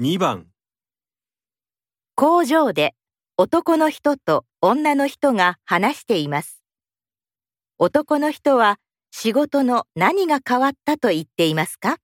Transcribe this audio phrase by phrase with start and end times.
[0.00, 0.48] 2番
[2.16, 2.94] 工場で
[3.36, 6.62] 男の人と女の人が話しています。
[7.78, 8.78] 男の人は
[9.12, 11.98] 仕事の何が変わったと言っていますか？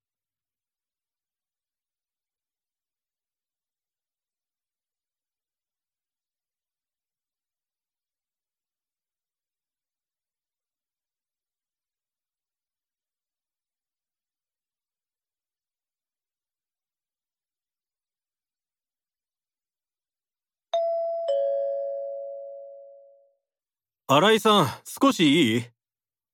[24.12, 25.64] 新井さん少しいい？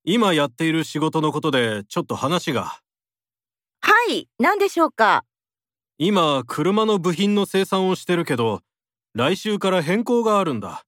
[0.04, 2.80] 今やっている仕事のことでちょっと話が。
[3.82, 5.26] はい、何でしょうか？
[5.98, 8.62] 今車の部品の生産をしてるけど
[9.12, 10.84] 来週から変更があるんだ。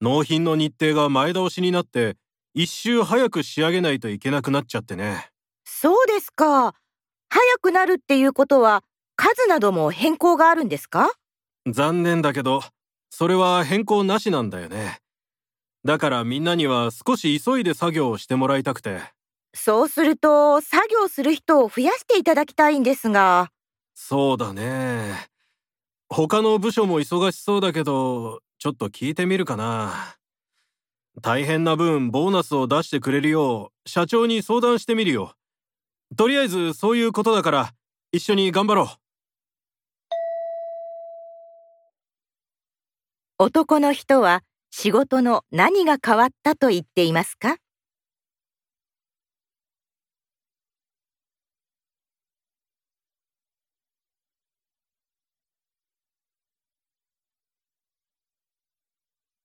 [0.00, 2.16] 納品の日程が前倒しになって
[2.54, 5.30] 一周早く仕上げないといけなくなっちゃってね。
[5.64, 6.72] そうですか。
[7.30, 8.84] 早くなるっていうことは
[9.16, 11.10] 数なども変更があるんですか？
[11.68, 12.62] 残念だけど
[13.10, 15.00] それは変更なしなんだよね
[15.86, 19.02] だからみんなには少し急いで作業をしてもらいたくて。
[19.54, 23.52] そうすると作業する人を増やしていただきたいんですが。
[23.94, 25.28] そうだね。
[26.08, 30.16] 他の部署も忙しそうだけどちょっと聞いてみるかな。
[31.22, 35.34] 大変な分ボーナスを出してくれるよう社長に相談してみるよ。
[36.16, 37.70] とりあえずそういうことだから
[38.10, 38.88] 一緒に頑張ろう。
[43.38, 47.56] 男の人は仕事の何が変わったと言っていますか？